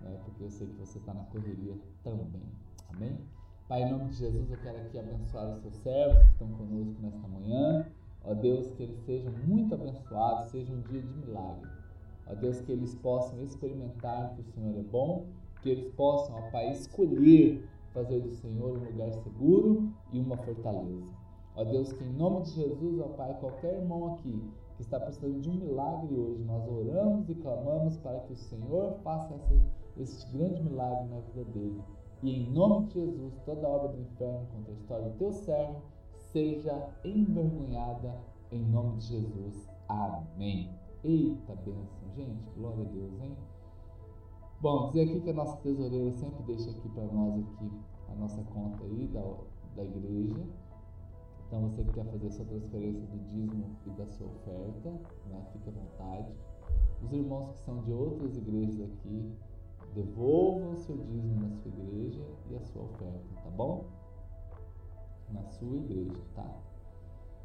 né, 0.00 0.20
porque 0.24 0.44
eu 0.44 0.50
sei 0.50 0.68
que 0.68 0.74
você 0.74 0.98
está 0.98 1.12
na 1.12 1.24
correria 1.24 1.74
também. 2.04 2.42
Amém? 2.88 3.18
Pai, 3.68 3.82
em 3.82 3.90
nome 3.90 4.10
de 4.10 4.16
Jesus, 4.16 4.50
eu 4.50 4.58
quero 4.58 4.78
aqui 4.78 4.98
abençoar 4.98 5.48
os 5.48 5.62
seus 5.62 5.74
servos 5.76 6.18
que 6.18 6.30
estão 6.30 6.48
conosco 6.52 7.02
nesta 7.02 7.26
manhã. 7.26 7.86
Ó 8.24 8.34
Deus, 8.34 8.70
que 8.72 8.84
eles 8.84 8.98
sejam 9.00 9.32
muito 9.44 9.74
abençoados, 9.74 10.50
seja 10.50 10.72
um 10.72 10.80
dia 10.82 11.00
de 11.00 11.12
milagre. 11.14 11.68
Ó 12.26 12.34
Deus, 12.34 12.60
que 12.60 12.72
eles 12.72 12.94
possam 12.96 13.42
experimentar 13.42 14.34
que 14.34 14.40
o 14.40 14.44
Senhor 14.44 14.78
é 14.78 14.82
bom, 14.82 15.26
que 15.60 15.70
eles 15.70 15.92
possam, 15.94 16.36
ó 16.36 16.50
Pai, 16.50 16.72
escolher 16.72 17.68
fazer 17.92 18.20
do 18.20 18.30
Senhor 18.30 18.78
um 18.78 18.84
lugar 18.84 19.12
seguro 19.12 19.92
e 20.12 20.18
uma 20.18 20.36
fortaleza. 20.36 21.12
Ó 21.54 21.64
Deus, 21.64 21.92
que 21.92 22.02
em 22.02 22.12
nome 22.12 22.42
de 22.42 22.50
Jesus, 22.52 23.00
ó 23.00 23.08
Pai, 23.08 23.36
qualquer 23.38 23.74
irmão 23.74 24.14
aqui 24.14 24.42
que 24.76 24.82
está 24.82 24.98
precisando 24.98 25.40
de 25.40 25.50
um 25.50 25.54
milagre 25.54 26.14
hoje. 26.14 26.42
Nós 26.44 26.66
oramos 26.68 27.28
e 27.28 27.34
clamamos 27.34 27.96
para 27.98 28.20
que 28.20 28.32
o 28.32 28.36
Senhor 28.36 28.94
faça 29.02 29.34
essa, 29.34 29.54
esse 29.98 30.26
grande 30.32 30.62
milagre 30.62 31.08
na 31.08 31.20
vida 31.20 31.44
dele. 31.50 31.82
E 32.22 32.42
em 32.42 32.50
nome 32.50 32.86
de 32.86 32.94
Jesus, 32.94 33.34
toda 33.44 33.68
obra 33.68 33.88
do 33.88 34.00
inferno 34.00 34.46
contra 34.54 34.72
a 34.72 34.76
história 34.76 35.08
do 35.10 35.18
teu 35.18 35.32
servo 35.32 35.82
seja 36.32 36.88
envergonhada 37.04 38.14
em 38.50 38.62
nome 38.62 38.96
de 38.98 39.06
Jesus. 39.06 39.68
Amém. 39.88 40.81
Eita 41.04 41.56
bênção, 41.56 42.14
gente, 42.14 42.48
glória 42.56 42.84
a 42.84 42.88
Deus, 42.88 43.20
hein? 43.20 43.36
Bom, 44.60 44.86
dizer 44.86 45.02
aqui 45.02 45.20
que 45.20 45.30
a 45.30 45.34
nossa 45.34 45.56
tesoureira 45.56 46.12
sempre 46.12 46.44
deixa 46.44 46.70
aqui 46.70 46.88
para 46.90 47.04
nós 47.06 47.44
aqui 47.44 47.72
a 48.08 48.14
nossa 48.14 48.40
conta 48.44 48.84
aí 48.84 49.08
da, 49.08 49.20
da 49.74 49.84
igreja. 49.84 50.46
Então 51.44 51.68
você 51.68 51.82
que 51.82 51.92
quer 51.92 52.04
fazer 52.04 52.30
sua 52.30 52.44
transferência 52.44 53.04
do 53.08 53.18
dízimo 53.24 53.76
e 53.84 53.90
da 53.90 54.06
sua 54.06 54.28
oferta, 54.28 54.90
né, 55.26 55.44
fique 55.52 55.70
à 55.70 55.72
vontade. 55.72 56.32
Os 57.02 57.12
irmãos 57.12 57.50
que 57.50 57.58
são 57.58 57.82
de 57.82 57.90
outras 57.90 58.36
igrejas 58.36 58.80
aqui, 58.82 59.32
devolvam 59.96 60.70
o 60.70 60.76
seu 60.76 60.96
dízimo 60.98 61.48
na 61.48 61.50
sua 61.56 61.72
igreja 61.72 62.22
e 62.48 62.54
a 62.54 62.60
sua 62.60 62.82
oferta, 62.82 63.42
tá 63.42 63.50
bom? 63.50 63.86
Na 65.32 65.42
sua 65.50 65.76
igreja, 65.78 66.22
tá? 66.36 66.71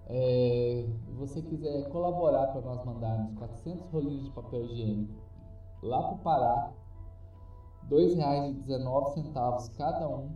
É, 0.09 0.87
você 1.17 1.41
quiser 1.41 1.89
colaborar 1.89 2.47
para 2.47 2.61
nós 2.61 2.83
mandarmos 2.85 3.37
400 3.37 3.89
rolinhos 3.89 4.23
de 4.23 4.31
papel 4.31 4.63
higiênico 4.63 5.13
lá 5.83 6.01
para 6.01 6.13
o 6.13 6.17
Pará, 6.19 6.73
R$ 7.89 7.95
2,19 7.95 9.75
cada 9.77 10.07
um 10.07 10.31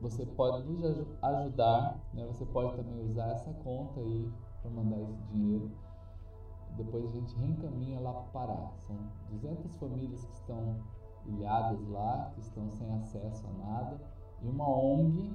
você 0.00 0.26
pode 0.26 0.62
nos 0.64 1.06
ajudar, 1.22 1.98
né? 2.12 2.26
Você 2.26 2.44
pode 2.46 2.76
também 2.76 3.00
usar 3.06 3.28
essa 3.28 3.52
conta 3.64 4.00
aí 4.00 4.30
para 4.60 4.70
mandar 4.70 5.00
esse 5.00 5.22
dinheiro. 5.32 5.70
Depois 6.76 7.04
a 7.06 7.08
gente 7.08 7.34
reencaminha 7.36 8.00
lá 8.00 8.12
para 8.12 8.22
o 8.22 8.30
Pará. 8.32 8.72
São 8.86 8.96
200 9.30 9.74
famílias 9.76 10.24
que 10.24 10.34
estão 10.34 10.76
ilhadas 11.24 11.88
lá, 11.88 12.30
que 12.34 12.40
estão 12.40 12.70
sem 12.70 12.92
acesso 12.92 13.46
a 13.46 13.66
nada, 13.66 14.00
e 14.42 14.48
uma 14.48 14.68
ONG 14.68 15.34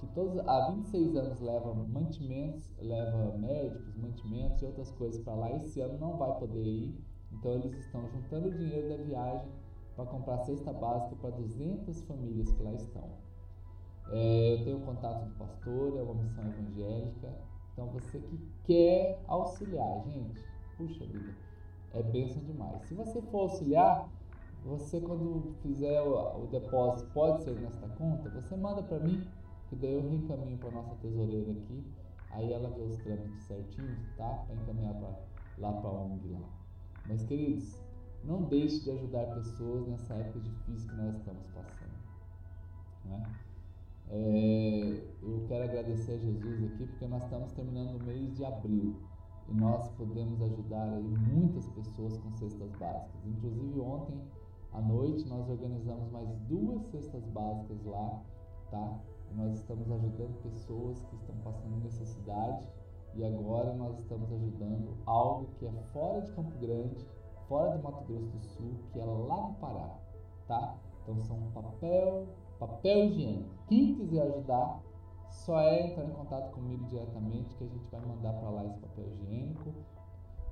que 0.00 0.06
todos, 0.08 0.38
há 0.48 0.70
26 0.70 1.14
anos 1.16 1.40
leva 1.40 1.74
mantimentos, 1.74 2.70
leva 2.80 3.36
médicos, 3.36 3.94
mantimentos 3.96 4.62
e 4.62 4.64
outras 4.64 4.90
coisas 4.92 5.22
para 5.22 5.34
lá. 5.34 5.52
Esse 5.56 5.80
ano 5.80 5.98
não 5.98 6.16
vai 6.16 6.36
poder 6.38 6.64
ir, 6.64 6.98
então 7.32 7.52
eles 7.52 7.74
estão 7.74 8.08
juntando 8.08 8.48
o 8.48 8.52
dinheiro 8.52 8.88
da 8.88 8.96
viagem 8.96 9.48
para 9.94 10.06
comprar 10.06 10.38
cesta 10.38 10.72
básica 10.72 11.14
para 11.16 11.30
200 11.30 12.02
famílias 12.02 12.50
que 12.50 12.62
lá 12.62 12.72
estão. 12.72 13.08
É, 14.10 14.54
eu 14.54 14.64
tenho 14.64 14.80
contato 14.80 15.24
do 15.26 15.34
pastor, 15.36 15.98
é 15.98 16.02
uma 16.02 16.14
missão 16.14 16.44
evangélica. 16.44 17.32
Então 17.72 17.86
você 17.88 18.18
que 18.18 18.38
quer 18.64 19.20
auxiliar, 19.28 20.02
gente, 20.04 20.42
puxa 20.76 21.04
vida, 21.04 21.34
é 21.92 22.02
bênção 22.02 22.42
demais. 22.42 22.82
Se 22.82 22.94
você 22.94 23.20
for 23.22 23.42
auxiliar, 23.42 24.08
você 24.64 25.00
quando 25.00 25.54
fizer 25.62 26.00
o, 26.02 26.44
o 26.44 26.46
depósito, 26.48 27.10
pode 27.12 27.42
ser 27.44 27.58
nesta 27.60 27.86
conta, 27.88 28.28
você 28.30 28.56
manda 28.56 28.82
para 28.82 28.98
mim, 28.98 29.26
que 29.70 29.76
daí 29.76 29.94
eu 29.94 30.02
reencaminho 30.02 30.58
para 30.58 30.72
nossa 30.72 30.96
tesoureira 30.96 31.52
aqui. 31.52 31.84
Aí 32.32 32.52
ela 32.52 32.70
vê 32.70 32.82
os 32.82 32.96
trâmites 32.98 33.42
certinhos, 33.44 33.98
tá? 34.16 34.44
Para 34.46 34.54
encaminhar 34.56 34.94
pra, 34.94 35.08
lá 35.58 35.72
para 35.72 35.90
a 35.90 35.92
ONG 35.92 36.28
lá. 36.28 36.48
Mas 37.06 37.22
queridos, 37.22 37.80
não 38.24 38.42
deixe 38.42 38.80
de 38.80 38.90
ajudar 38.90 39.34
pessoas 39.34 39.86
nessa 39.86 40.14
época 40.14 40.40
difícil 40.40 40.90
que 40.90 40.96
nós 40.96 41.16
estamos 41.16 41.46
passando. 41.46 41.90
Né? 43.04 43.22
É, 44.08 45.04
eu 45.22 45.44
quero 45.46 45.64
agradecer 45.64 46.12
a 46.14 46.18
Jesus 46.18 46.64
aqui 46.64 46.86
porque 46.86 47.06
nós 47.06 47.22
estamos 47.22 47.52
terminando 47.52 48.00
o 48.00 48.04
mês 48.04 48.36
de 48.36 48.44
abril 48.44 48.96
e 49.48 49.54
nós 49.54 49.88
podemos 49.92 50.42
ajudar 50.42 50.88
aí 50.94 51.16
muitas 51.32 51.66
pessoas 51.68 52.18
com 52.18 52.32
cestas 52.32 52.70
básicas. 52.72 53.24
Inclusive 53.24 53.80
ontem 53.80 54.20
à 54.72 54.80
noite 54.80 55.28
nós 55.28 55.48
organizamos 55.48 56.10
mais 56.10 56.28
duas 56.48 56.82
cestas 56.90 57.24
básicas 57.26 57.84
lá, 57.84 58.22
tá? 58.70 58.98
Nós 59.32 59.52
estamos 59.58 59.90
ajudando 59.90 60.42
pessoas 60.42 61.00
que 61.04 61.16
estão 61.16 61.36
passando 61.44 61.76
necessidade 61.84 62.68
e 63.14 63.24
agora 63.24 63.74
nós 63.74 63.98
estamos 63.98 64.32
ajudando 64.32 64.96
algo 65.06 65.48
que 65.58 65.66
é 65.66 65.72
fora 65.92 66.20
de 66.22 66.32
Campo 66.32 66.58
Grande, 66.58 67.06
fora 67.48 67.76
do 67.76 67.82
Mato 67.82 68.04
Grosso 68.04 68.26
do 68.26 68.40
Sul, 68.40 68.74
que 68.92 69.00
é 69.00 69.04
lá 69.04 69.48
no 69.48 69.54
Pará, 69.54 69.98
tá? 70.46 70.76
Então 71.02 71.18
são 71.20 71.38
papel, 71.52 72.26
papel 72.58 73.06
higiênico. 73.06 73.50
Quem 73.66 73.94
quiser 73.94 74.22
ajudar, 74.22 74.80
só 75.30 75.60
é 75.60 75.88
entrar 75.88 76.04
em 76.04 76.10
contato 76.10 76.52
comigo 76.52 76.84
diretamente 76.86 77.54
que 77.56 77.64
a 77.64 77.68
gente 77.68 77.90
vai 77.90 78.00
mandar 78.00 78.32
para 78.34 78.50
lá 78.50 78.66
esse 78.66 78.78
papel 78.78 79.04
higiênico, 79.08 79.74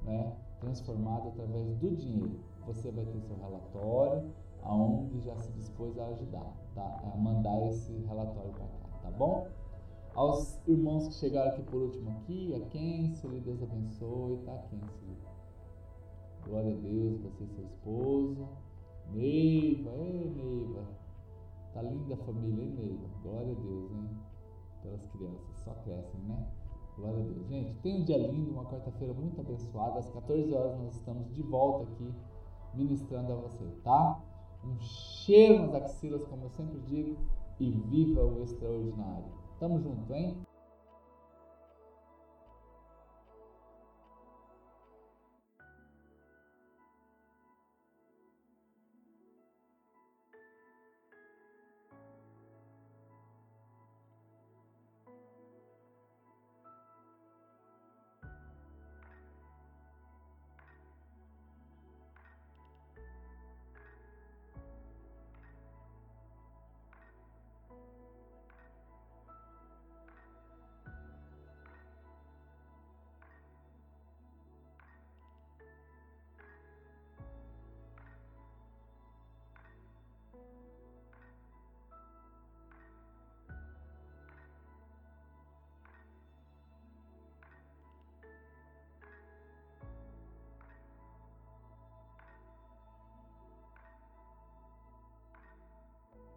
né, 0.03 0.37
transformado 0.61 1.29
através 1.29 1.77
do 1.77 1.97
dinheiro. 1.97 2.41
Você 2.67 2.91
vai 2.91 3.05
ter 3.07 3.21
seu 3.21 3.37
relatório, 3.37 4.33
a 4.63 4.75
ONG 4.75 5.21
já 5.21 5.37
se 5.37 5.51
dispôs 5.53 5.99
a 5.99 6.07
ajudar, 6.07 6.53
tá? 6.75 7.01
A 7.13 7.17
mandar 7.17 7.67
esse 7.69 7.93
relatório 8.07 8.53
para 8.53 8.67
cá, 8.67 8.89
tá 9.03 9.11
bom? 9.11 9.49
Aos 10.15 10.61
irmãos 10.67 11.09
que 11.09 11.15
chegaram 11.15 11.51
aqui 11.51 11.63
por 11.63 11.83
último 11.83 12.11
aqui, 12.11 12.55
a 12.55 12.61
Kensley, 12.71 13.41
Deus 13.41 13.63
abençoe, 13.63 14.39
tá, 14.45 14.59
Kensley? 14.69 15.17
Glória 16.45 16.73
a 16.73 16.77
Deus, 16.77 17.21
você 17.21 17.45
e 17.45 17.49
seu 17.49 17.65
esposo. 17.65 18.49
Neiva, 19.13 19.91
ei 19.91 20.31
Neiva. 20.31 20.83
Tá 21.73 21.83
linda 21.83 22.15
a 22.15 22.17
família, 22.17 22.65
hein, 22.65 22.71
Neiva? 22.71 23.09
Glória 23.23 23.53
a 23.53 23.61
Deus, 23.61 23.93
hein? 23.93 24.11
Pelas 24.83 25.07
crianças, 25.07 25.57
só 25.65 25.73
crescem, 25.85 26.21
né? 26.23 26.47
Glória 26.97 27.21
a 27.21 27.23
Deus. 27.23 27.47
Gente, 27.47 27.75
tem 27.83 28.01
um 28.01 28.05
dia 28.05 28.19
lindo, 28.19 28.51
uma 28.51 28.65
quarta-feira 28.65 29.15
muito 29.15 29.41
abençoada. 29.41 30.01
Às 30.01 30.11
14 30.11 30.53
horas 30.55 30.79
nós 30.79 30.97
estamos 30.97 31.33
de 31.33 31.43
volta 31.43 31.85
aqui 31.85 32.13
ministrando 32.75 33.33
a 33.33 33.37
você, 33.37 33.65
tá? 33.85 34.21
Um 34.65 34.79
cheiro 34.81 35.61
nas 35.61 35.75
axilas, 35.75 36.25
como 36.25 36.45
eu 36.45 36.51
sempre 36.51 36.79
digo, 36.81 37.17
e 37.61 37.71
viva 37.71 38.25
o 38.25 38.43
extraordinário. 38.43 39.25
Tamo 39.59 39.81
junto, 39.81 40.13
hein? 40.15 40.37